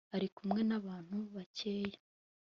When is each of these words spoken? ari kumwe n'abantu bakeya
ari 0.15 0.27
kumwe 0.35 0.61
n'abantu 0.69 1.17
bakeya 1.33 1.99